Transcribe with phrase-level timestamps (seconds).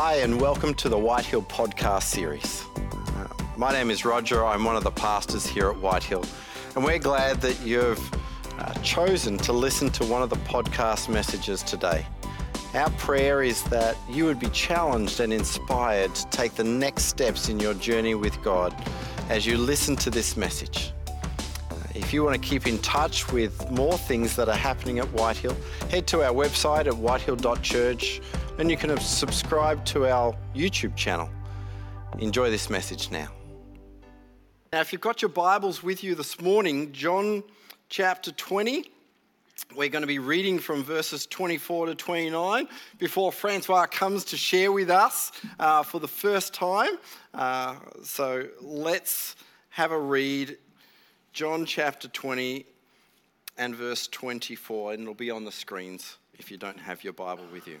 [0.00, 2.64] Hi, and welcome to the Whitehill podcast series.
[2.76, 3.26] Uh,
[3.56, 4.46] my name is Roger.
[4.46, 6.24] I'm one of the pastors here at Whitehill,
[6.76, 7.98] and we're glad that you've
[8.60, 12.06] uh, chosen to listen to one of the podcast messages today.
[12.74, 17.48] Our prayer is that you would be challenged and inspired to take the next steps
[17.48, 18.72] in your journey with God
[19.28, 20.92] as you listen to this message.
[21.72, 25.06] Uh, If you want to keep in touch with more things that are happening at
[25.12, 25.56] Whitehill,
[25.90, 28.20] head to our website at whitehill.church
[28.58, 31.30] and you can subscribe to our YouTube channel.
[32.18, 33.28] Enjoy this message now.
[34.72, 37.44] Now, if you've got your Bibles with you this morning, John
[37.88, 38.90] chapter 20,
[39.76, 44.72] we're going to be reading from verses 24 to 29 before Francois comes to share
[44.72, 46.98] with us uh, for the first time.
[47.32, 49.36] Uh, so let's
[49.70, 50.58] have a read.
[51.32, 52.66] John chapter 20
[53.56, 57.44] and verse 24, and it'll be on the screens if you don't have your Bible
[57.52, 57.80] with you.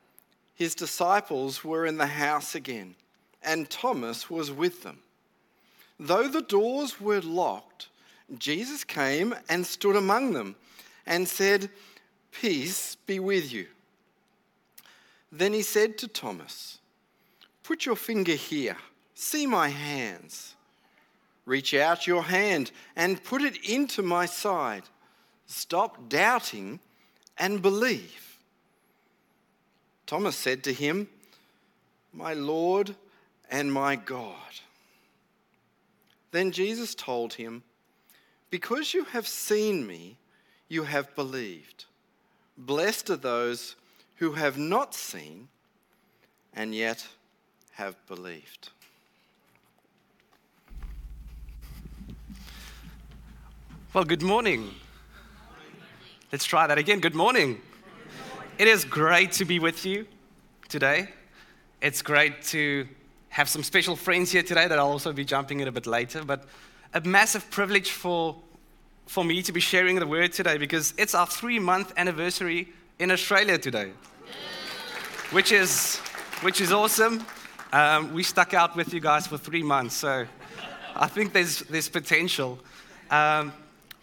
[0.61, 2.93] his disciples were in the house again,
[3.41, 4.99] and Thomas was with them.
[5.99, 7.89] Though the doors were locked,
[8.37, 10.55] Jesus came and stood among them
[11.07, 11.71] and said,
[12.31, 13.65] Peace be with you.
[15.31, 16.77] Then he said to Thomas,
[17.63, 18.77] Put your finger here,
[19.15, 20.53] see my hands.
[21.47, 24.83] Reach out your hand and put it into my side.
[25.47, 26.79] Stop doubting
[27.35, 28.30] and believe.
[30.11, 31.07] Thomas said to him,
[32.11, 32.95] My Lord
[33.49, 34.59] and my God.
[36.31, 37.63] Then Jesus told him,
[38.49, 40.17] Because you have seen me,
[40.67, 41.85] you have believed.
[42.57, 43.77] Blessed are those
[44.17, 45.47] who have not seen
[46.53, 47.07] and yet
[47.75, 48.67] have believed.
[53.93, 54.71] Well, good morning.
[56.33, 56.99] Let's try that again.
[56.99, 57.61] Good morning.
[58.57, 60.05] It is great to be with you
[60.69, 61.09] today.
[61.81, 62.87] It's great to
[63.29, 66.23] have some special friends here today that I'll also be jumping in a bit later.
[66.23, 66.43] But
[66.93, 68.35] a massive privilege for,
[69.07, 72.67] for me to be sharing the word today because it's our three month anniversary
[72.99, 73.91] in Australia today,
[75.31, 75.97] which is,
[76.41, 77.25] which is awesome.
[77.73, 80.27] Um, we stuck out with you guys for three months, so
[80.95, 82.59] I think there's, there's potential.
[83.09, 83.53] Um,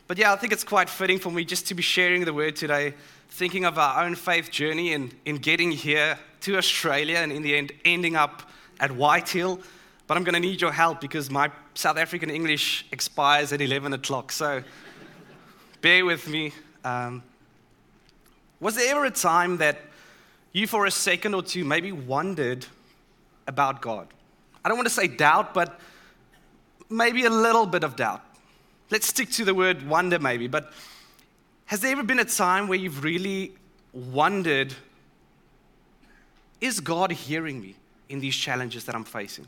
[0.09, 2.57] but yeah, I think it's quite fitting for me just to be sharing the word
[2.57, 2.95] today,
[3.29, 7.57] thinking of our own faith journey in, in getting here to Australia and in the
[7.57, 8.43] end ending up
[8.81, 9.61] at Whitehill.
[10.07, 13.93] But I'm going to need your help because my South African English expires at 11
[13.93, 14.33] o'clock.
[14.33, 14.63] So
[15.81, 16.53] bear with me.
[16.85, 17.23] Um,
[18.61, 19.81] was there ever a time that
[20.53, 22.67] you, for a second or two, maybe wondered
[23.47, 24.09] about God?
[24.65, 25.79] I don't want to say doubt, but
[26.91, 28.23] maybe a little bit of doubt.
[28.91, 30.49] Let's stick to the word wonder, maybe.
[30.49, 30.73] But
[31.69, 33.53] has there ever been a time where you've really
[33.93, 34.73] wondered,
[36.63, 37.75] is God hearing me
[38.09, 39.47] in these challenges that I'm facing?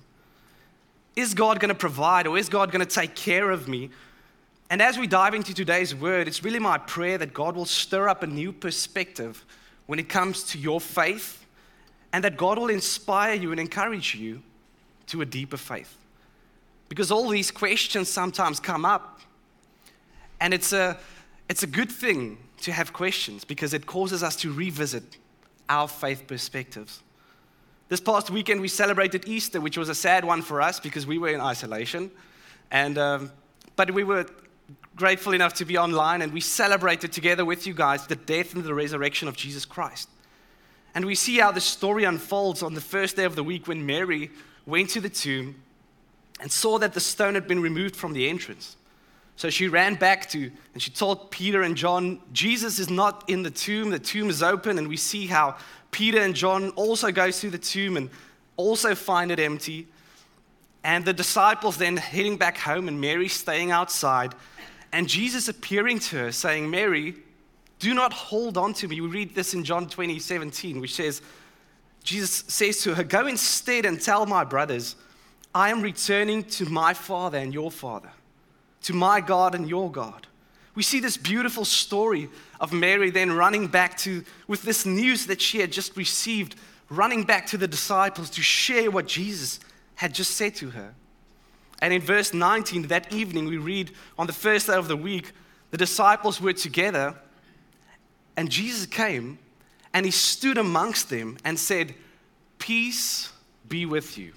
[1.17, 3.89] Is God going to provide or is God going to take care of me?
[4.69, 8.07] And as we dive into today's word, it's really my prayer that God will stir
[8.07, 9.43] up a new perspective
[9.87, 11.47] when it comes to your faith
[12.13, 14.43] and that God will inspire you and encourage you
[15.07, 15.97] to a deeper faith.
[16.91, 19.21] Because all these questions sometimes come up
[20.39, 20.99] and it's a,
[21.51, 25.19] it's a good thing to have questions because it causes us to revisit
[25.69, 27.03] our faith perspectives.
[27.89, 31.19] This past weekend, we celebrated Easter, which was a sad one for us because we
[31.19, 32.13] were in isolation.
[32.71, 33.33] And, um,
[33.75, 34.27] but we were
[34.95, 38.63] grateful enough to be online and we celebrated together with you guys the death and
[38.63, 40.09] the resurrection of Jesus Christ.
[40.95, 43.85] And we see how the story unfolds on the first day of the week when
[43.85, 44.31] Mary
[44.67, 45.61] went to the tomb
[46.41, 48.77] and saw that the stone had been removed from the entrance.
[49.41, 53.43] So she ran back to, and she told Peter and John, Jesus is not in
[53.43, 54.77] the tomb, the tomb is open.
[54.77, 55.57] And we see how
[55.91, 58.11] Peter and John also go to the tomb and
[58.59, 59.87] also find it empty.
[60.85, 64.35] And the disciples then heading back home, and Mary staying outside,
[64.93, 67.15] and Jesus appearing to her, saying, Mary,
[67.79, 69.01] do not hold on to me.
[69.01, 71.23] We read this in John 20, 17, which says,
[72.05, 74.97] Jesus says to her, Go instead and tell my brothers,
[75.55, 78.11] I am returning to my Father and your Father
[78.83, 80.27] to my God and your God.
[80.75, 82.29] We see this beautiful story
[82.61, 86.55] of Mary then running back to, with this news that she had just received,
[86.89, 89.61] running back to the disciples to share what Jesus
[89.97, 90.95] had just said to her.
[91.83, 95.33] And in verse 19, that evening, we read on the first day of the week,
[95.71, 97.15] the disciples were together,
[98.37, 99.39] and Jesus came
[99.93, 101.95] and he stood amongst them and said,
[102.59, 103.33] Peace
[103.69, 104.33] be with you.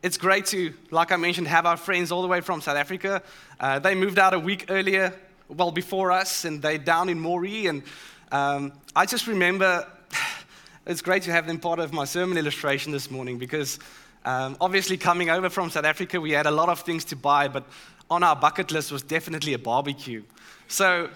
[0.00, 3.20] It's great to, like I mentioned, have our friends all the way from South Africa.
[3.58, 5.12] Uh, they moved out a week earlier,
[5.48, 7.68] well, before us, and they're down in Moree.
[7.68, 7.82] And
[8.30, 9.84] um, I just remember
[10.86, 13.80] it's great to have them part of my sermon illustration this morning because
[14.24, 17.48] um, obviously, coming over from South Africa, we had a lot of things to buy,
[17.48, 17.64] but
[18.08, 20.22] on our bucket list was definitely a barbecue.
[20.68, 21.10] So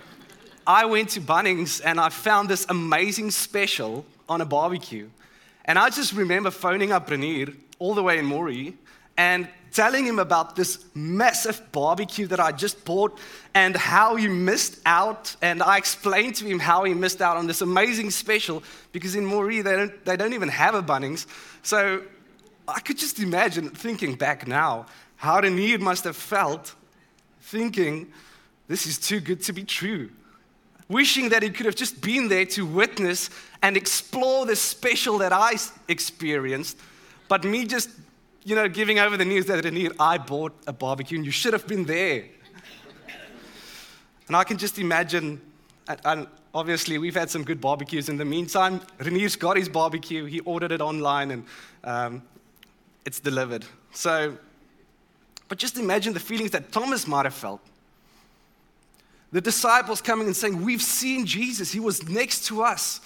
[0.67, 5.08] I went to Bunnings and I found this amazing special on a barbecue.
[5.64, 8.75] And I just remember phoning up Renier all the way in Moree
[9.17, 13.19] and telling him about this massive barbecue that I just bought
[13.55, 15.35] and how he missed out.
[15.41, 18.62] And I explained to him how he missed out on this amazing special
[18.93, 21.26] because in Moree they don't, they don't even have a Bunnings.
[21.62, 22.03] So
[22.69, 24.87] I could just imagine thinking back now
[25.17, 26.75] how Renier must have felt
[27.41, 28.12] thinking,
[28.69, 30.11] this is too good to be true.
[30.92, 33.30] Wishing that he could have just been there to witness
[33.62, 35.56] and explore the special that I
[35.88, 36.76] experienced,
[37.28, 37.88] but me just,
[38.44, 41.54] you know, giving over the news that Renier, I bought a barbecue and you should
[41.54, 42.26] have been there.
[44.26, 45.40] and I can just imagine,
[46.04, 48.82] and obviously we've had some good barbecues in the meantime.
[48.98, 51.44] Renier's got his barbecue, he ordered it online and
[51.84, 52.22] um,
[53.06, 53.64] it's delivered.
[53.92, 54.36] So,
[55.48, 57.62] but just imagine the feelings that Thomas might have felt.
[59.32, 63.00] The disciples coming and saying, We've seen Jesus, he was next to us.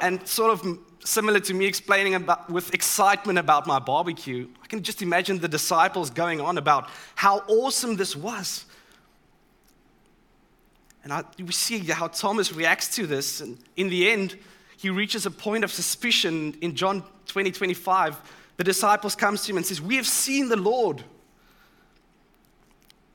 [0.00, 4.82] And sort of similar to me explaining about, with excitement about my barbecue, I can
[4.82, 8.66] just imagine the disciples going on about how awesome this was.
[11.02, 13.40] And I, we see how Thomas reacts to this.
[13.40, 14.36] And in the end,
[14.76, 18.20] he reaches a point of suspicion in John 20, 25
[18.56, 21.04] the disciples comes to him and says, We have seen the Lord.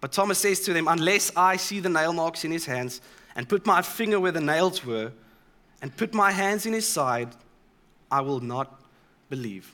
[0.01, 2.99] But Thomas says to them, Unless I see the nail marks in his hands,
[3.35, 5.11] and put my finger where the nails were,
[5.81, 7.29] and put my hands in his side,
[8.11, 8.81] I will not
[9.29, 9.73] believe.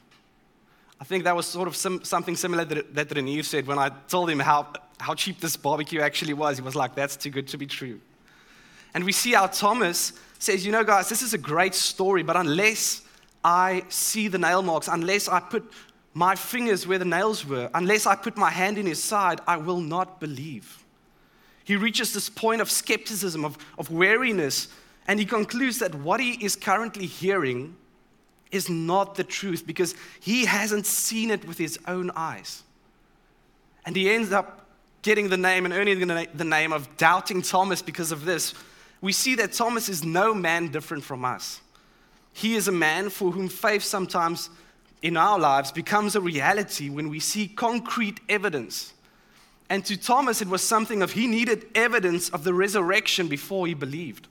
[1.00, 3.90] I think that was sort of some, something similar that, that Renier said when I
[4.08, 4.68] told him how,
[5.00, 6.58] how cheap this barbecue actually was.
[6.58, 8.00] He was like, That's too good to be true.
[8.94, 12.36] And we see how Thomas says, You know, guys, this is a great story, but
[12.36, 13.02] unless
[13.44, 15.72] I see the nail marks, unless I put
[16.18, 19.58] my fingers where the nails were, unless I put my hand in his side, I
[19.58, 20.84] will not believe.
[21.64, 24.68] He reaches this point of skepticism, of, of wariness,
[25.08, 27.76] and he concludes that what he is currently hearing
[28.52, 32.64] is not the truth because he hasn't seen it with his own eyes.
[33.86, 34.66] And he ends up
[35.04, 38.56] getting the name and earning the name of Doubting Thomas because of this.
[39.02, 41.62] We see that Thomas is no man different from us.
[42.34, 44.50] He is a man for whom faith sometimes
[45.02, 48.94] in our lives becomes a reality when we see concrete evidence.
[49.70, 53.74] And to Thomas, it was something of he needed evidence of the resurrection before he
[53.74, 54.28] believed.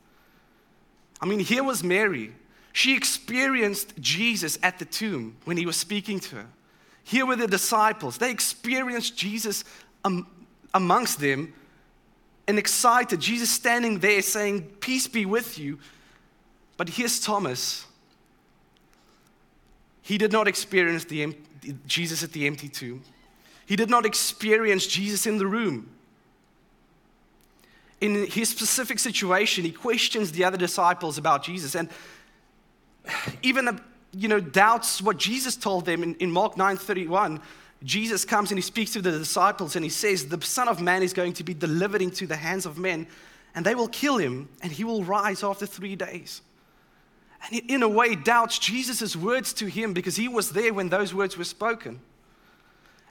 [1.20, 2.32] I mean, here was Mary.
[2.72, 6.46] She experienced Jesus at the tomb when he was speaking to her.
[7.04, 8.18] Here were the disciples.
[8.18, 9.64] They experienced Jesus
[10.74, 11.54] amongst them
[12.48, 13.20] and excited.
[13.20, 15.78] Jesus standing there saying, Peace be with you.
[16.76, 17.85] But here's Thomas
[20.06, 21.36] he did not experience the,
[21.88, 23.02] Jesus at the empty tomb.
[23.66, 25.90] He did not experience Jesus in the room.
[28.00, 31.88] In his specific situation, he questions the other disciples about Jesus and
[33.42, 33.78] even uh,
[34.12, 37.42] you know, doubts what Jesus told them in, in Mark 9:31.
[37.82, 41.02] Jesus comes and he speaks to the disciples and he says, The Son of Man
[41.02, 43.08] is going to be delivered into the hands of men,
[43.56, 46.42] and they will kill him, and he will rise after three days.
[47.50, 51.14] And in a way, doubts Jesus' words to him because he was there when those
[51.14, 52.00] words were spoken.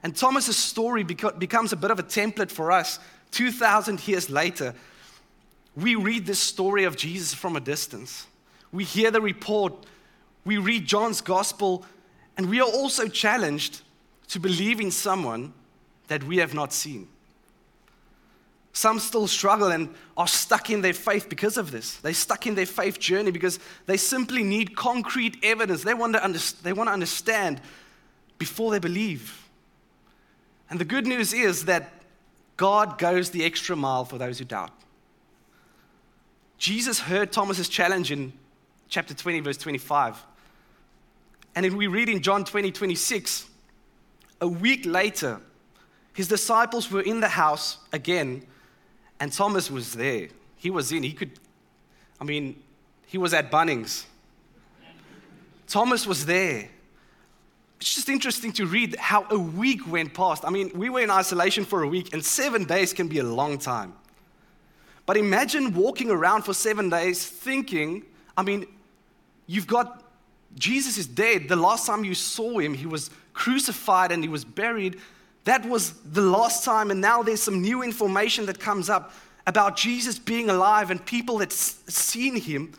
[0.02, 2.98] And Thomas's story becomes a bit of a template for us
[3.32, 4.74] 2,000 years later.
[5.74, 8.26] We read this story of Jesus from a distance.
[8.72, 9.72] We hear the report,
[10.44, 11.84] we read John's gospel,
[12.36, 13.82] and we are also challenged
[14.28, 15.54] to believe in someone
[16.08, 17.08] that we have not seen.
[18.76, 21.96] Some still struggle and are stuck in their faith because of this.
[21.96, 25.82] They're stuck in their faith journey because they simply need concrete evidence.
[25.82, 27.62] They want to, under, they want to understand
[28.36, 29.48] before they believe.
[30.68, 31.90] And the good news is that
[32.58, 34.72] God goes the extra mile for those who doubt.
[36.58, 38.30] Jesus heard Thomas's challenge in
[38.90, 40.22] chapter 20, verse 25.
[41.54, 43.46] And if we read in John 20, 26,
[44.42, 45.40] a week later,
[46.12, 48.46] his disciples were in the house again
[49.20, 50.28] and Thomas was there.
[50.56, 51.02] He was in.
[51.02, 51.32] He could,
[52.20, 52.62] I mean,
[53.06, 54.04] he was at Bunnings.
[55.66, 56.68] Thomas was there.
[57.80, 60.44] It's just interesting to read how a week went past.
[60.44, 63.24] I mean, we were in isolation for a week, and seven days can be a
[63.24, 63.94] long time.
[65.04, 68.04] But imagine walking around for seven days thinking,
[68.36, 68.66] I mean,
[69.46, 70.02] you've got
[70.56, 71.48] Jesus is dead.
[71.48, 74.98] The last time you saw him, he was crucified and he was buried.
[75.46, 79.12] That was the last time, and now there's some new information that comes up
[79.46, 82.72] about Jesus being alive and people that seen him.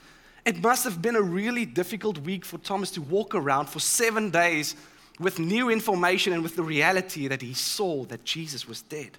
[0.45, 4.31] It must have been a really difficult week for Thomas to walk around for seven
[4.31, 4.75] days
[5.17, 9.12] with new information and with the reality that he saw that Jesus was dead.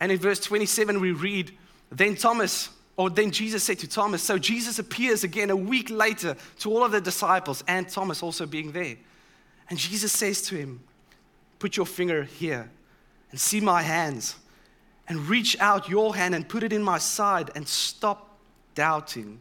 [0.00, 1.56] And in verse 27, we read,
[1.88, 6.36] Then Thomas, or then Jesus said to Thomas, so Jesus appears again a week later
[6.58, 8.96] to all of the disciples and Thomas also being there.
[9.70, 10.80] And Jesus says to him,
[11.58, 12.70] Put your finger here
[13.30, 14.36] and see my hands,
[15.08, 18.38] and reach out your hand and put it in my side, and stop
[18.74, 19.40] doubting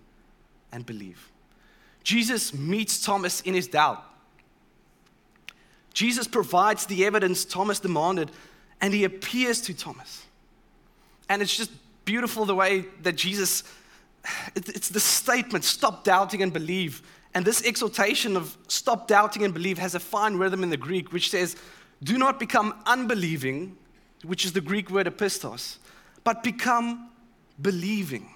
[0.72, 1.30] and believe.
[2.04, 4.04] Jesus meets Thomas in his doubt.
[5.94, 8.32] Jesus provides the evidence Thomas demanded,
[8.82, 10.26] and he appears to Thomas.
[11.30, 11.72] And it's just
[12.06, 13.64] beautiful the way that Jesus,
[14.56, 17.02] it's the statement, stop doubting and believe.
[17.34, 21.12] And this exhortation of stop doubting and believe has a fine rhythm in the Greek,
[21.12, 21.56] which says,
[22.04, 23.78] do not become unbelieving,
[24.24, 25.78] which is the Greek word apistos,
[26.24, 27.10] but become
[27.62, 28.30] believing.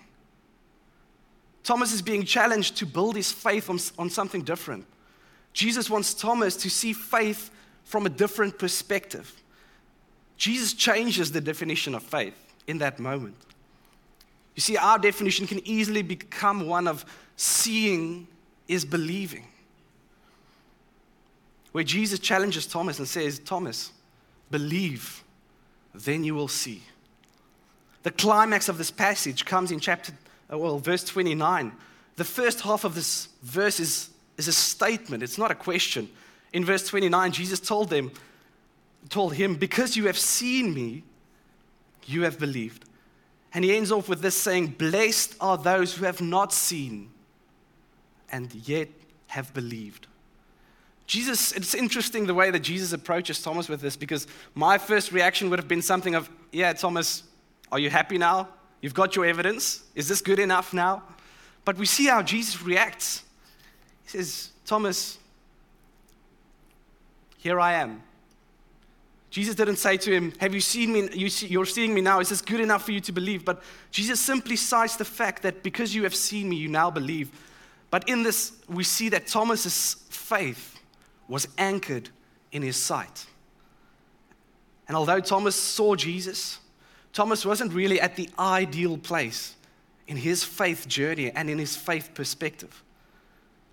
[1.64, 4.86] Thomas is being challenged to build his faith on, on something different.
[5.54, 7.52] Jesus wants Thomas to see faith
[7.84, 9.42] from a different perspective.
[10.38, 12.34] Jesus changes the definition of faith
[12.68, 13.36] in that moment.
[14.56, 18.28] You see, our definition can easily become one of seeing
[18.68, 19.48] is believing.
[21.72, 23.92] Where Jesus challenges Thomas and says, Thomas,
[24.50, 25.24] believe,
[25.94, 26.84] then you will see.
[28.04, 30.14] The climax of this passage comes in chapter
[30.52, 31.72] uh, well, verse 29.
[32.18, 36.10] The first half of this verse is, is a statement, it's not a question.
[36.54, 38.12] In verse 29, Jesus told them,
[39.10, 41.04] told him, Because you have seen me,
[42.06, 42.86] you have believed.
[43.54, 47.10] And he ends off with this saying, Blessed are those who have not seen
[48.30, 48.90] and yet
[49.28, 50.08] have believed.
[51.12, 55.50] Jesus, it's interesting the way that Jesus approaches Thomas with this because my first reaction
[55.50, 57.24] would have been something of, Yeah, Thomas,
[57.70, 58.48] are you happy now?
[58.82, 59.84] You've got your evidence.
[59.94, 61.04] Is this good enough now?
[61.66, 63.24] But we see how Jesus reacts.
[64.04, 65.18] He says, Thomas,
[67.40, 68.02] here I am.
[69.32, 71.10] Jesus didn't say to him, Have you seen me?
[71.14, 72.22] You you're seeing me now.
[72.22, 73.44] Is this good enough for you to believe?
[73.44, 77.32] But Jesus simply cites the fact that because you have seen me, you now believe.
[77.90, 80.71] But in this, we see that Thomas's faith
[81.32, 82.10] was anchored
[82.52, 83.26] in his sight.
[84.90, 86.60] And although Thomas saw Jesus,
[87.14, 89.56] Thomas wasn't really at the ideal place
[90.08, 92.84] in his faith journey and in his faith perspective.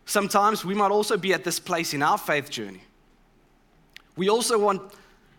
[0.07, 2.83] Sometimes we might also be at this place in our faith journey.
[4.15, 4.81] We also want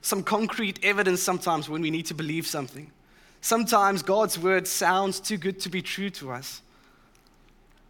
[0.01, 2.91] some concrete evidence sometimes when we need to believe something.
[3.39, 6.61] Sometimes God's word sounds too good to be true to us.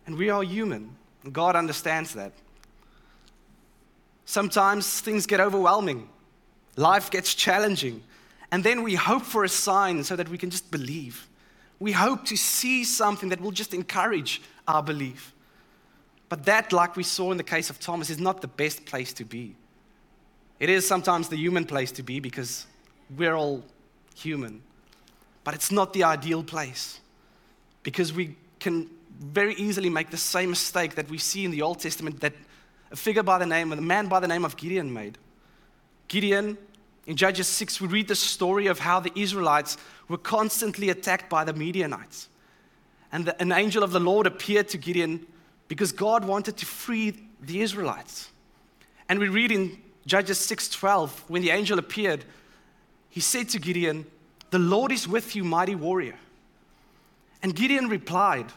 [0.05, 2.31] And we are human, and God understands that.
[4.29, 6.07] Sometimes things get overwhelming,
[6.75, 8.03] life gets challenging,
[8.51, 11.27] and then we hope for a sign so that we can just believe.
[11.79, 15.33] We hope to see something that will just encourage our belief.
[16.29, 19.13] But that, like we saw in the case of Thomas, is not the best place
[19.13, 19.55] to be.
[20.59, 22.67] It is sometimes the human place to be because
[23.17, 23.63] we're all
[24.13, 24.61] human.
[25.43, 26.99] But it's not the ideal place
[27.81, 31.79] because we can very easily make the same mistake that we see in the Old
[31.79, 32.33] Testament that
[32.91, 35.17] a figure by the name, a man by the name of Gideon made.
[36.07, 36.57] Gideon
[37.05, 39.77] in Judges 6, we read the story of how the Israelites
[40.07, 42.29] were constantly attacked by the Midianites.
[43.11, 45.25] And the, an angel of the Lord appeared to Gideon
[45.67, 48.29] because God wanted to free the Israelites.
[49.07, 52.25] And we read in Judges 6:12 when the angel appeared,
[53.09, 54.05] he said to Gideon,
[54.51, 56.17] "The Lord is with you, mighty warrior."
[57.41, 58.51] And Gideon replied,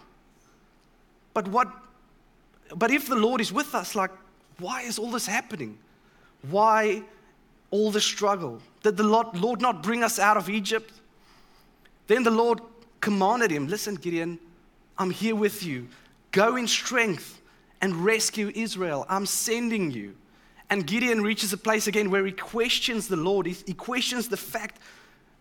[1.32, 1.68] "But what
[2.76, 4.10] but if the Lord is with us, like
[4.58, 5.78] why is all this happening?
[6.50, 7.02] Why
[7.70, 8.60] all the struggle?
[8.82, 10.92] Did the Lord not bring us out of Egypt?
[12.06, 12.60] Then the Lord
[13.00, 14.38] commanded him Listen, Gideon,
[14.98, 15.88] I'm here with you.
[16.30, 17.40] Go in strength
[17.80, 19.06] and rescue Israel.
[19.08, 20.16] I'm sending you.
[20.70, 23.46] And Gideon reaches a place again where he questions the Lord.
[23.46, 24.78] He, he questions the fact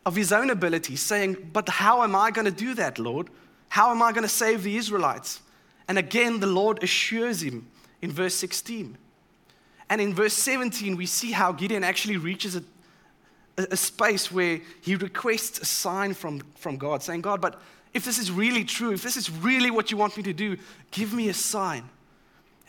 [0.06, 3.30] of his own ability, saying, But how am I going to do that, Lord?
[3.70, 5.42] How am I going to save the Israelites?
[5.88, 7.68] And again, the Lord assures him
[8.02, 8.98] in verse 16
[9.92, 12.64] and in verse 17, we see how Gideon actually reaches a,
[13.58, 17.62] a space where he requests a sign from, from God, saying, God, but
[17.94, 20.58] If this is really true, if this is really what you want me to do,
[20.92, 21.84] give me a sign.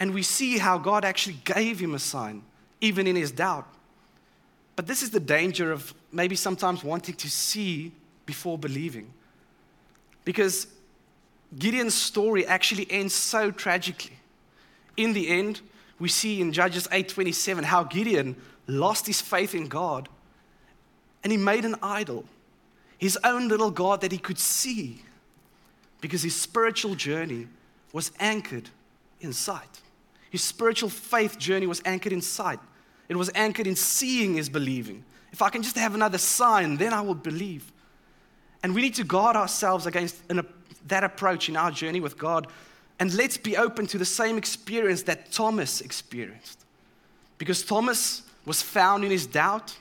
[0.00, 2.42] And we see how God actually gave him a sign,
[2.80, 3.68] even in his doubt.
[4.74, 7.92] But this is the danger of maybe sometimes wanting to see
[8.26, 9.12] before believing.
[10.24, 10.66] Because
[11.56, 14.16] Gideon's story actually ends so tragically.
[14.96, 15.60] In the end,
[15.98, 20.08] we see in Judges 8:27 how Gideon lost his faith in God
[21.22, 22.24] and he made an idol,
[22.98, 25.02] his own little God that he could see
[26.00, 27.46] because his spiritual journey
[27.92, 28.70] was anchored
[29.20, 29.80] in sight.
[30.30, 32.58] His spiritual faith journey was anchored in sight.
[33.08, 35.04] It was anchored in seeing is believing.
[35.32, 37.70] If I can just have another sign, then I will believe.
[38.62, 40.46] And we need to guard ourselves against an,
[40.86, 42.46] that approach in our journey with God.
[42.98, 46.64] And let's be open to the same experience that Thomas experienced.
[47.38, 49.76] Because Thomas was found in his doubt.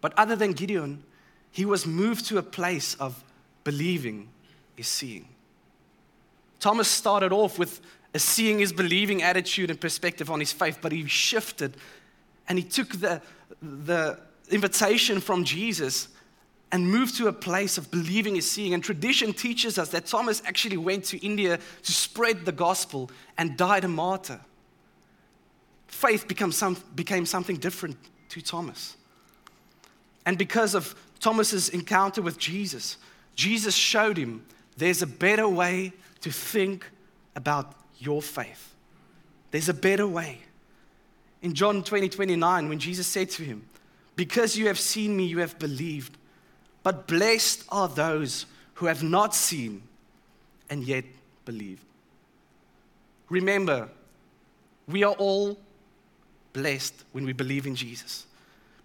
[0.00, 1.02] But other than Gideon,
[1.50, 3.22] he was moved to a place of
[3.64, 4.28] believing
[4.76, 5.28] is seeing.
[6.58, 7.80] Thomas started off with
[8.14, 11.76] a seeing is believing attitude and perspective on his faith, but he shifted
[12.48, 13.22] and he took the,
[13.62, 14.18] the
[14.50, 16.08] invitation from Jesus
[16.72, 18.74] and moved to a place of believing is seeing.
[18.74, 23.56] And tradition teaches us that Thomas actually went to India to spread the gospel and
[23.56, 24.40] died a martyr.
[25.88, 27.96] Faith became, some, became something different
[28.28, 28.96] to Thomas.
[30.24, 32.96] And because of Thomas's encounter with Jesus,
[33.34, 34.44] Jesus showed him
[34.76, 36.88] there's a better way to think
[37.34, 38.74] about your faith.
[39.50, 40.38] There's a better way.
[41.42, 43.66] In John 20, 29, when Jesus said to him,
[44.14, 46.16] Because you have seen me, you have believed.
[46.82, 49.82] But blessed are those who have not seen
[50.68, 51.04] and yet
[51.44, 51.80] believe.
[53.28, 53.88] Remember,
[54.88, 55.58] we are all
[56.52, 58.26] blessed when we believe in Jesus.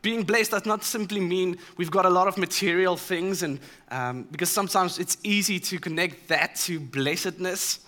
[0.02, 3.60] Being blessed does not simply mean we've got a lot of material things, and
[3.90, 7.80] um, because sometimes it's easy to connect that to blessedness.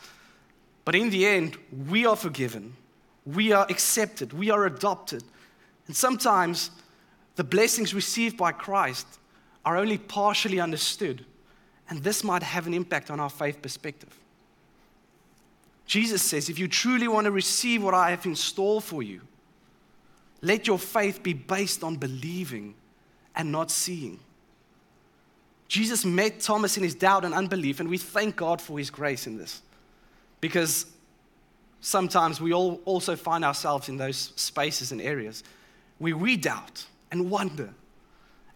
[0.84, 2.74] But in the end, we are forgiven,
[3.26, 5.24] we are accepted, we are adopted.
[5.86, 6.72] And sometimes
[7.36, 9.06] the blessings received by Christ
[9.68, 11.26] are only partially understood,
[11.90, 14.18] and this might have an impact on our faith perspective.
[15.86, 19.20] Jesus says, if you truly want to receive what I have in store for you,
[20.42, 22.76] let your faith be based on believing
[23.36, 24.22] and not seeing.
[25.68, 29.28] Jesus met Thomas in his doubt and unbelief, and we thank God for his grace
[29.28, 29.62] in this.
[30.40, 30.86] Because
[31.82, 35.44] sometimes we all also find ourselves in those spaces and areas
[35.98, 37.74] where we doubt and wonder.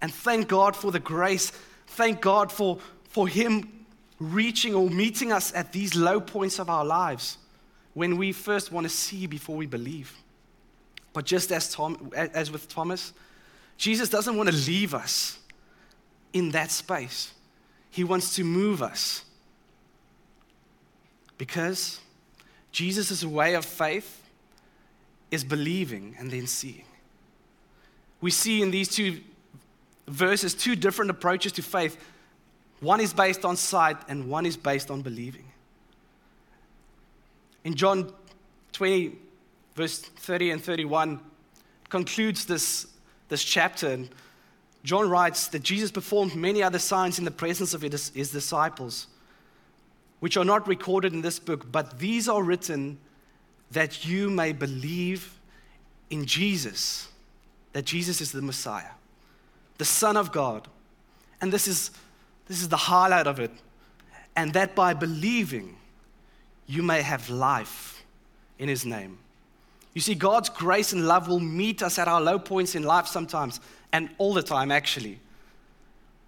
[0.01, 1.51] And thank God for the grace.
[1.87, 3.85] Thank God for, for Him
[4.19, 7.37] reaching or meeting us at these low points of our lives
[7.93, 10.15] when we first want to see before we believe.
[11.13, 13.13] But just as, Tom, as with Thomas,
[13.77, 15.39] Jesus doesn't want to leave us
[16.33, 17.33] in that space.
[17.89, 19.25] He wants to move us
[21.37, 21.99] because
[22.71, 24.21] Jesus' way of faith
[25.31, 26.85] is believing and then seeing.
[28.21, 29.21] We see in these two
[30.11, 31.97] verses two different approaches to faith.
[32.79, 35.45] One is based on sight, and one is based on believing.
[37.63, 38.11] In John
[38.73, 39.15] 20,
[39.75, 41.19] verse 30 and 31,
[41.89, 42.87] concludes this,
[43.29, 43.89] this chapter.
[43.89, 44.09] And
[44.83, 49.07] John writes that Jesus performed many other signs in the presence of his, his disciples
[50.21, 52.97] which are not recorded in this book, but these are written
[53.71, 55.37] that you may believe
[56.11, 57.09] in Jesus,
[57.73, 58.91] that Jesus is the Messiah,
[59.81, 60.67] the Son of God.
[61.41, 61.89] And this is,
[62.45, 63.49] this is the highlight of it.
[64.35, 65.75] And that by believing,
[66.67, 68.03] you may have life
[68.59, 69.17] in His name.
[69.95, 73.07] You see, God's grace and love will meet us at our low points in life
[73.07, 73.59] sometimes,
[73.91, 75.19] and all the time, actually,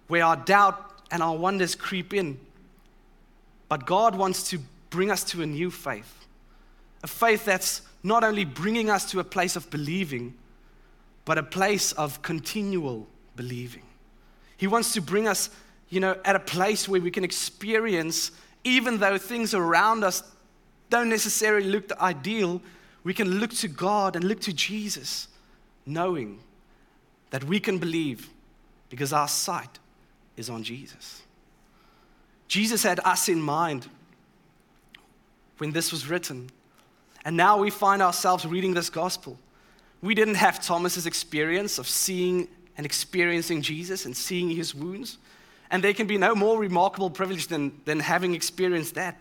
[0.08, 2.40] where our doubt and our wonders creep in.
[3.68, 4.58] But God wants to
[4.90, 6.26] bring us to a new faith,
[7.04, 10.34] a faith that's not only bringing us to a place of believing,
[11.24, 13.82] but a place of continual believing.
[14.56, 15.50] He wants to bring us,
[15.88, 18.30] you know, at a place where we can experience,
[18.62, 20.22] even though things around us
[20.90, 22.62] don't necessarily look the ideal,
[23.02, 25.28] we can look to God and look to Jesus,
[25.84, 26.40] knowing
[27.30, 28.30] that we can believe
[28.88, 29.78] because our sight
[30.36, 31.22] is on Jesus.
[32.48, 33.88] Jesus had us in mind
[35.58, 36.48] when this was written.
[37.24, 39.38] And now we find ourselves reading this gospel.
[40.02, 45.18] We didn't have Thomas's experience of seeing and experiencing Jesus and seeing his wounds.
[45.70, 49.20] And there can be no more remarkable privilege than, than having experienced that.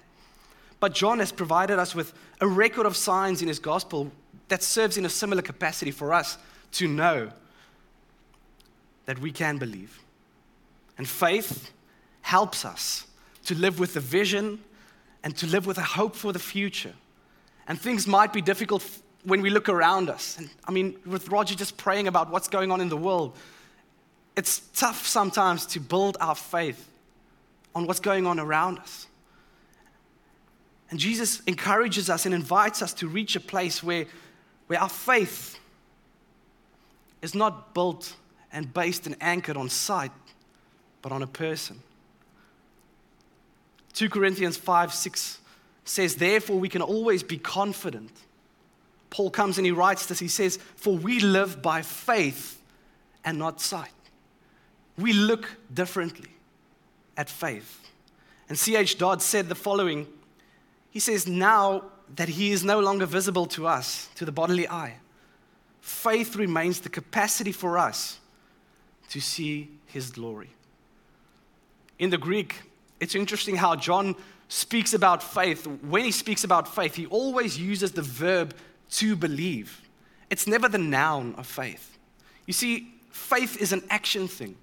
[0.79, 4.11] But John has provided us with a record of signs in his gospel
[4.49, 6.37] that serves in a similar capacity for us
[6.73, 7.31] to know
[9.05, 9.99] that we can believe.
[10.97, 11.71] And faith
[12.21, 13.07] helps us
[13.45, 14.59] to live with a vision,
[15.23, 16.93] and to live with a hope for the future.
[17.67, 18.87] And things might be difficult
[19.23, 20.37] when we look around us.
[20.37, 23.35] And I mean, with Roger just praying about what's going on in the world,
[24.35, 26.89] it's tough sometimes to build our faith
[27.75, 29.07] on what's going on around us.
[30.89, 34.05] And Jesus encourages us and invites us to reach a place where,
[34.67, 35.57] where our faith
[37.21, 38.15] is not built
[38.51, 40.11] and based and anchored on sight,
[41.01, 41.81] but on a person.
[43.93, 45.39] 2 Corinthians 5 6
[45.85, 48.11] says, Therefore, we can always be confident.
[49.13, 50.17] Paul comes and he writes this.
[50.17, 52.59] He says, For we live by faith
[53.23, 53.91] and not sight.
[54.97, 56.31] We look differently
[57.15, 57.79] at faith.
[58.49, 58.97] And C.H.
[58.97, 60.07] Dodd said the following
[60.89, 61.83] He says, Now
[62.15, 64.95] that he is no longer visible to us, to the bodily eye,
[65.79, 68.19] faith remains the capacity for us
[69.09, 70.49] to see his glory.
[71.99, 72.63] In the Greek,
[72.99, 74.15] it's interesting how John
[74.47, 75.67] speaks about faith.
[75.67, 78.55] When he speaks about faith, he always uses the verb
[78.93, 79.81] to believe.
[80.29, 81.97] It's never the noun of faith.
[82.45, 84.55] You see, faith is an action thing,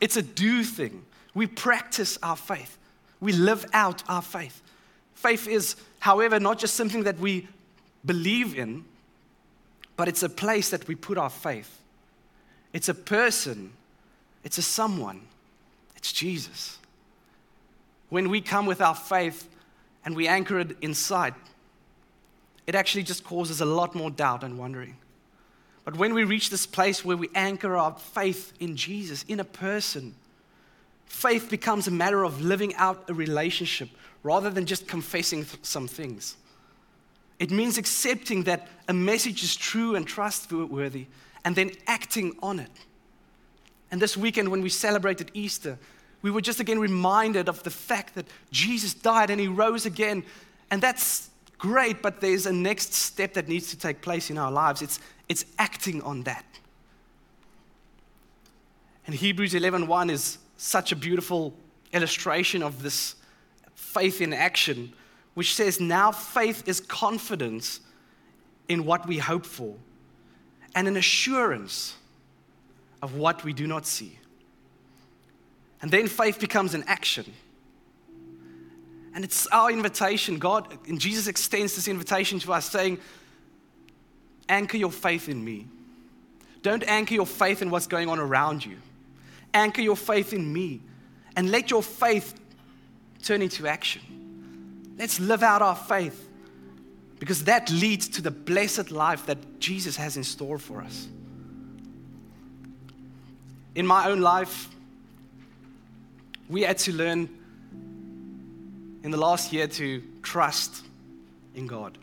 [0.00, 1.04] it's a do thing.
[1.32, 2.76] We practice our faith,
[3.20, 4.62] we live out our faith.
[5.14, 7.46] Faith is, however, not just something that we
[8.06, 8.84] believe in,
[9.96, 11.78] but it's a place that we put our faith.
[12.72, 13.72] It's a person,
[14.44, 15.20] it's a someone,
[15.94, 16.78] it's Jesus.
[18.08, 19.48] When we come with our faith
[20.04, 21.34] and we anchor it inside,
[22.70, 24.96] it actually just causes a lot more doubt and wondering.
[25.84, 29.44] But when we reach this place where we anchor our faith in Jesus, in a
[29.44, 30.14] person,
[31.04, 33.88] faith becomes a matter of living out a relationship
[34.22, 36.36] rather than just confessing th- some things.
[37.40, 41.06] It means accepting that a message is true and trustworthy
[41.44, 42.70] and then acting on it.
[43.90, 45.76] And this weekend, when we celebrated Easter,
[46.22, 50.22] we were just again reminded of the fact that Jesus died and he rose again.
[50.70, 51.30] And that's
[51.60, 54.82] great, but there's a next step that needs to take place in our lives.
[54.82, 56.44] It's, it's acting on that.
[59.06, 61.54] And Hebrews 11:1 is such a beautiful
[61.92, 63.14] illustration of this
[63.74, 64.92] faith in action,
[65.34, 67.80] which says, Now faith is confidence
[68.68, 69.74] in what we hope for
[70.74, 71.96] and an assurance
[73.02, 74.18] of what we do not see.
[75.82, 77.32] And then faith becomes an action.
[79.14, 80.38] And it's our invitation.
[80.38, 82.98] God, and Jesus extends this invitation to us, saying,
[84.48, 85.66] Anchor your faith in me.
[86.62, 88.76] Don't anchor your faith in what's going on around you.
[89.54, 90.80] Anchor your faith in me.
[91.36, 92.34] And let your faith
[93.22, 94.02] turn into action.
[94.98, 96.28] Let's live out our faith
[97.18, 101.06] because that leads to the blessed life that Jesus has in store for us.
[103.74, 104.68] In my own life,
[106.48, 107.28] we had to learn
[109.02, 110.84] in the last year to trust
[111.54, 111.96] in God.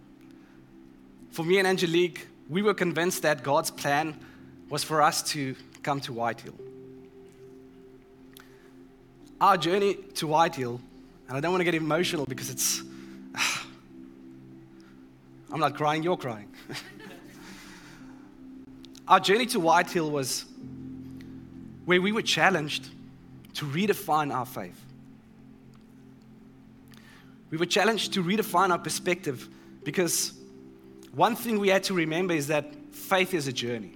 [1.32, 4.18] For me and Angelique, we were convinced that God's plan
[4.70, 6.56] was for us to come to Whitehill.
[9.40, 10.82] Our journey to Whitehill,
[11.28, 12.82] and I don't want to get emotional because it's.
[15.52, 16.52] I'm not crying, you're crying.
[19.08, 20.44] Our journey to Whitehill was
[21.86, 22.90] where we were challenged
[23.54, 24.87] to redefine our faith.
[27.50, 29.48] We were challenged to redefine our perspective
[29.84, 30.34] because
[31.14, 33.94] one thing we had to remember is that faith is a journey.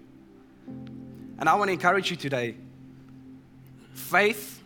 [0.68, 2.56] And I want to encourage you today
[3.94, 4.62] faith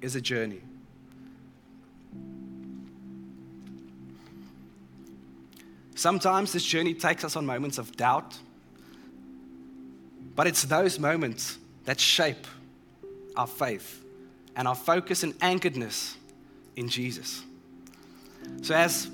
[0.00, 0.60] is a journey.
[5.94, 8.36] Sometimes this journey takes us on moments of doubt,
[10.34, 12.46] but it's those moments that shape
[13.36, 14.04] our faith
[14.56, 16.16] and our focus and anchoredness
[16.76, 17.42] in Jesus.
[18.62, 19.08] So, as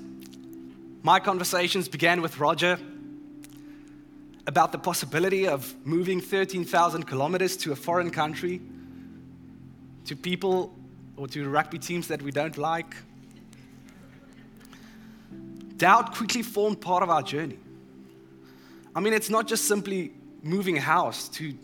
[1.03, 2.79] my conversations began with Roger
[4.47, 8.61] about the possibility of moving 13,000 kilometers to a foreign country,
[10.07, 10.75] to people
[11.17, 12.97] or to rugby teams that we don't like,
[15.77, 17.59] doubt quickly formed part of our journey.
[18.95, 20.13] I mean, it's not just simply
[20.43, 21.55] moving a house to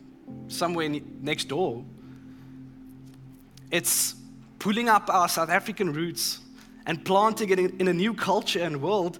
[0.49, 0.89] somewhere
[1.21, 1.85] next door.
[3.71, 4.15] It's
[4.59, 6.41] pulling up our South African roots
[6.87, 9.19] and planting it in a new culture and world.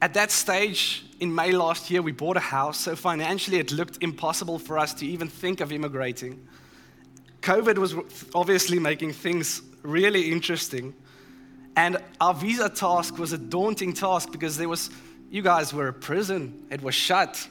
[0.00, 4.02] At that stage, in May last year, we bought a house, so financially it looked
[4.02, 6.46] impossible for us to even think of immigrating.
[7.42, 7.94] COVID was
[8.34, 10.94] obviously making things really interesting.
[11.76, 14.90] And our visa task was a daunting task because there was,
[15.30, 17.48] you guys were a prison, it was shut,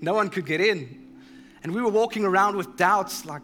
[0.00, 1.14] no one could get in.
[1.62, 3.42] And we were walking around with doubts like,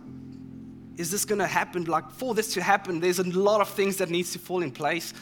[0.96, 1.84] is this going to happen?
[1.84, 4.70] Like, for this to happen, there's a lot of things that needs to fall in
[4.70, 5.14] place.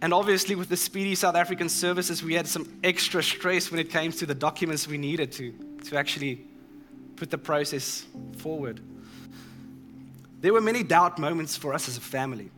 [0.00, 3.90] And obviously, with the speedy South African services, we had some extra stress when it
[3.90, 5.52] came to the documents we needed to,
[5.84, 6.44] to actually
[7.16, 8.06] put the process
[8.38, 8.80] forward.
[10.40, 12.50] There were many doubt moments for us as a family.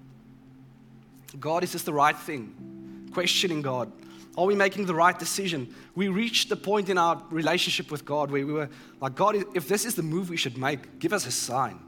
[1.39, 3.09] God, is this the right thing?
[3.13, 3.91] Questioning God.
[4.37, 5.75] Are we making the right decision?
[5.95, 8.69] We reached the point in our relationship with God where we were
[9.01, 11.81] like, God, if this is the move we should make, give us a sign.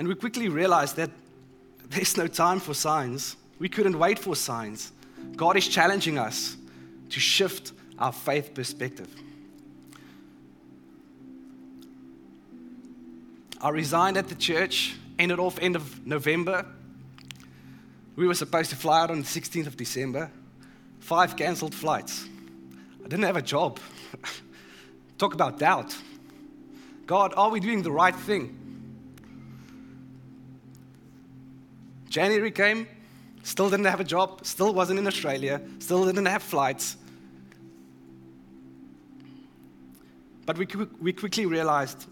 [0.00, 1.10] And we quickly realized that
[1.90, 3.36] there's no time for signs.
[3.58, 4.92] We couldn't wait for signs.
[5.36, 6.56] God is challenging us
[7.10, 9.14] to shift our faith perspective.
[13.60, 16.64] I resigned at the church, ended off end of November.
[18.16, 20.30] We were supposed to fly out on the 16th of December.
[21.00, 22.26] Five cancelled flights.
[23.04, 23.78] I didn't have a job.
[25.18, 25.94] Talk about doubt.
[27.06, 28.59] God, are we doing the right thing?
[32.10, 32.86] January came,
[33.44, 36.96] still didn't have a job, still wasn't in Australia, still didn't have flights.
[40.44, 40.66] But we,
[41.00, 42.06] we quickly realized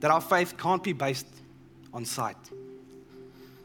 [0.00, 1.26] that our faith can't be based
[1.92, 2.36] on sight.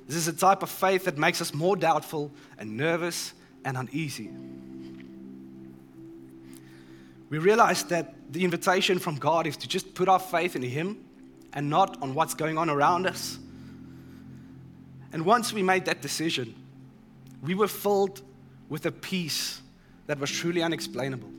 [0.08, 3.34] This is a type of faith that makes us more doubtful and nervous
[3.64, 4.30] and uneasy.
[7.30, 11.04] We realize that the invitation from God is to just put our faith in Him
[11.54, 13.40] and not on what's going on around us.
[15.14, 16.54] And once we made that decision,
[17.42, 18.22] we were filled
[18.68, 19.62] with a peace
[20.08, 21.30] that was truly unexplainable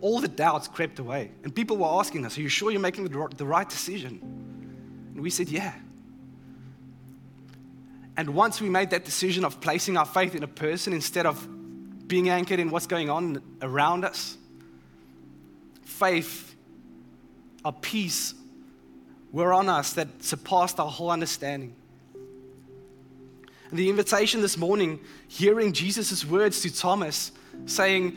[0.00, 1.30] all the doubts crept away.
[1.42, 4.20] And people were asking us, Are you sure you're making the right decision?
[5.14, 5.72] And we said, Yeah.
[8.16, 11.46] And once we made that decision of placing our faith in a person instead of
[12.08, 14.38] being anchored in what's going on around us,
[15.84, 16.54] faith,
[17.64, 18.32] a peace
[19.32, 21.74] were on us that surpassed our whole understanding.
[23.70, 27.32] And the invitation this morning, hearing Jesus' words to Thomas,
[27.66, 28.16] saying,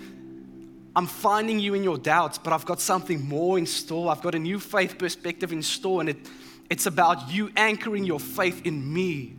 [0.95, 4.11] I'm finding you in your doubts, but I've got something more in store.
[4.11, 6.17] I've got a new faith perspective in store, and it,
[6.69, 9.35] it's about you anchoring your faith in me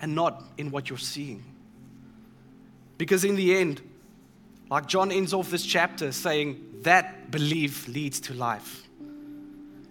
[0.00, 1.42] and not in what you're seeing.
[2.98, 3.80] Because in the end,
[4.70, 8.86] like John ends off this chapter saying, that belief leads to life.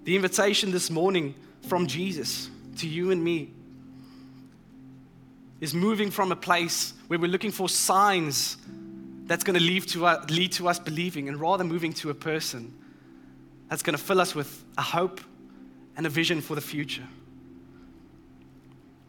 [0.03, 1.35] The invitation this morning
[1.67, 3.51] from Jesus to you and me
[5.61, 8.57] is moving from a place where we're looking for signs
[9.25, 12.13] that's going to lead to, us, lead to us believing and rather moving to a
[12.13, 12.73] person
[13.69, 15.21] that's going to fill us with a hope
[15.95, 17.07] and a vision for the future.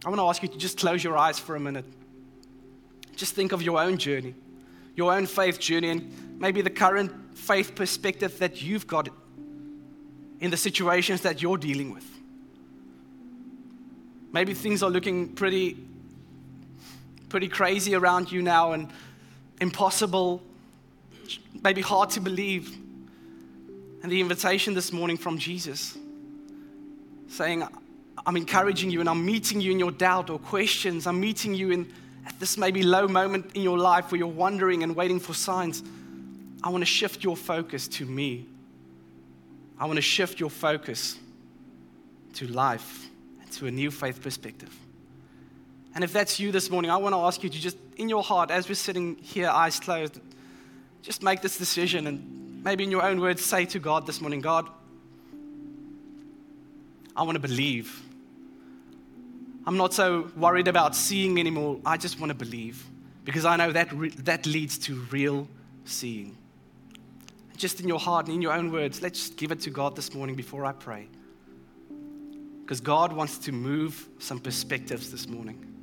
[0.04, 1.86] I want to ask you to just close your eyes for a minute.
[3.16, 4.34] Just think of your own journey,
[4.96, 9.08] your own faith journey, and maybe the current faith perspective that you've got
[10.40, 12.06] in the situations that you're dealing with.
[14.32, 15.78] Maybe things are looking pretty,
[17.34, 18.88] pretty crazy around you now, and
[19.60, 20.40] impossible,
[21.64, 22.78] maybe hard to believe.
[24.04, 25.98] And the invitation this morning from Jesus
[27.26, 27.66] saying,
[28.24, 31.08] I'm encouraging you and I'm meeting you in your doubt or questions.
[31.08, 31.92] I'm meeting you in
[32.24, 35.82] at this maybe low moment in your life where you're wondering and waiting for signs.
[36.62, 38.46] I want to shift your focus to me.
[39.76, 41.18] I want to shift your focus
[42.34, 43.08] to life
[43.42, 44.70] and to a new faith perspective.
[45.94, 48.22] And if that's you this morning, I want to ask you to just, in your
[48.22, 50.20] heart, as we're sitting here, eyes closed,
[51.02, 54.40] just make this decision and maybe in your own words say to God this morning,
[54.40, 54.68] God,
[57.14, 58.02] I want to believe.
[59.66, 61.78] I'm not so worried about seeing anymore.
[61.86, 62.84] I just want to believe
[63.24, 65.48] because I know that, re- that leads to real
[65.84, 66.36] seeing.
[67.56, 70.12] Just in your heart and in your own words, let's give it to God this
[70.12, 71.06] morning before I pray.
[72.62, 75.73] Because God wants to move some perspectives this morning.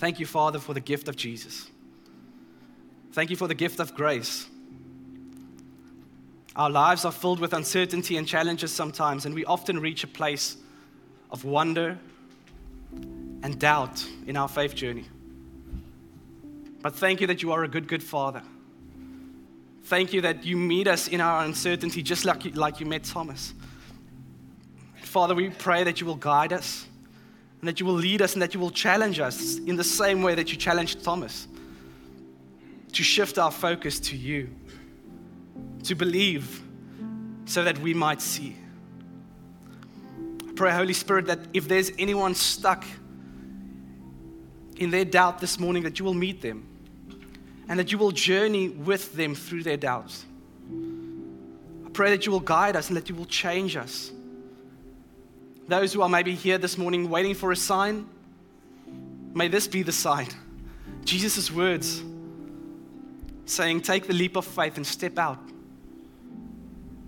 [0.00, 1.70] Thank you, Father, for the gift of Jesus.
[3.12, 4.46] Thank you for the gift of grace.
[6.56, 10.56] Our lives are filled with uncertainty and challenges sometimes, and we often reach a place
[11.30, 11.98] of wonder
[13.42, 15.04] and doubt in our faith journey.
[16.80, 18.40] But thank you that you are a good, good Father.
[19.82, 23.04] Thank you that you meet us in our uncertainty just like you, like you met
[23.04, 23.52] Thomas.
[25.02, 26.86] Father, we pray that you will guide us
[27.60, 30.22] and that you will lead us and that you will challenge us in the same
[30.22, 31.46] way that you challenged Thomas
[32.92, 34.48] to shift our focus to you,
[35.84, 36.62] to believe
[37.44, 38.56] so that we might see.
[40.48, 42.84] I pray, Holy Spirit, that if there's anyone stuck
[44.76, 46.66] in their doubt this morning, that you will meet them
[47.68, 50.24] and that you will journey with them through their doubts.
[51.86, 54.10] I pray that you will guide us and that you will change us.
[55.70, 58.08] Those who are maybe here this morning waiting for a sign,
[59.34, 60.26] may this be the sign.
[61.04, 62.02] Jesus' words
[63.44, 65.38] saying, Take the leap of faith and step out,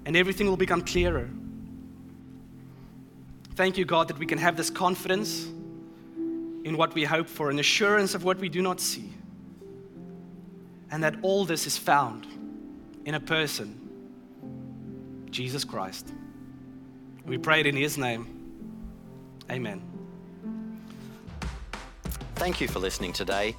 [0.07, 1.29] and everything will become clearer.
[3.57, 5.46] Thank you, God, that we can have this confidence
[6.62, 9.11] in what we hope for, an assurance of what we do not see,
[10.92, 12.29] and that all this is found
[13.07, 13.77] in a person,
[15.33, 16.12] Jesus Christ.
[17.27, 18.38] We pray it in His name.
[19.50, 19.83] Amen.
[22.37, 23.57] Thank you for listening today.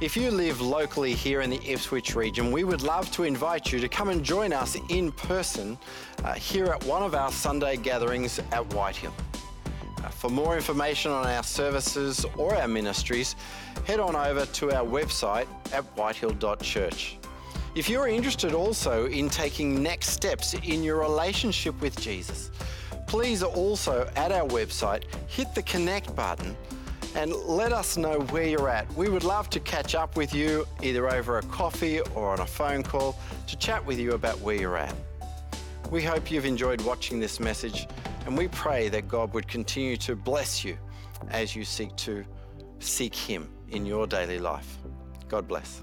[0.00, 3.78] If you live locally here in the Ipswich region, we would love to invite you
[3.78, 5.78] to come and join us in person
[6.24, 9.14] uh, here at one of our Sunday gatherings at Whitehill.
[10.02, 13.36] Uh, for more information on our services or our ministries,
[13.86, 17.18] head on over to our website at whitehill.church.
[17.74, 22.50] If you're interested also in taking next steps in your relationship with Jesus,
[23.06, 26.56] please also at our website hit the connect button
[27.14, 28.92] and let us know where you're at.
[28.94, 32.46] We would love to catch up with you either over a coffee or on a
[32.46, 34.94] phone call to chat with you about where you're at.
[35.90, 37.86] We hope you've enjoyed watching this message
[38.26, 40.76] and we pray that God would continue to bless you
[41.30, 42.24] as you seek to
[42.80, 44.78] seek Him in your daily life.
[45.28, 45.82] God bless.